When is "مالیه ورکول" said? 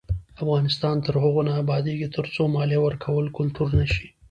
2.55-3.25